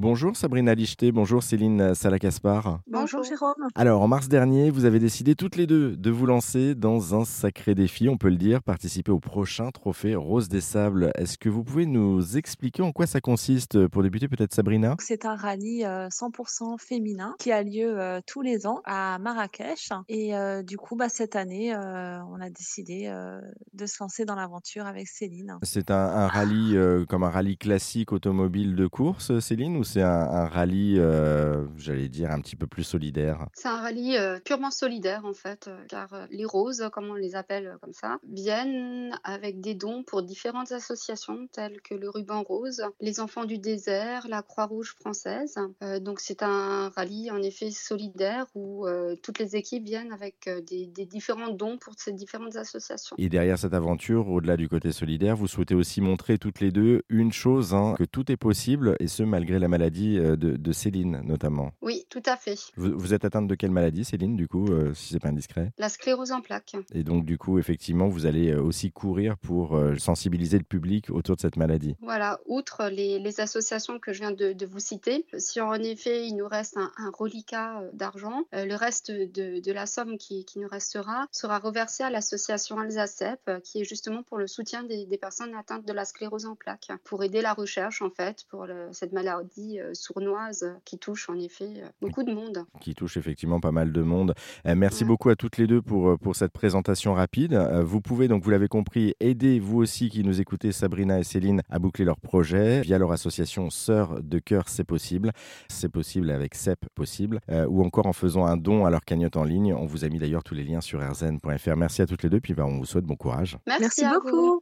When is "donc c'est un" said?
46.00-46.90